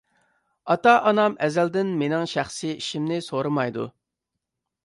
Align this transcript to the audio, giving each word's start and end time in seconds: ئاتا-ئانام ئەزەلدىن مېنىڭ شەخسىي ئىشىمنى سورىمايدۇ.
ئاتا-ئانام 0.73 1.35
ئەزەلدىن 1.47 1.93
مېنىڭ 2.01 2.25
شەخسىي 2.33 2.75
ئىشىمنى 2.81 3.23
سورىمايدۇ. 3.29 3.89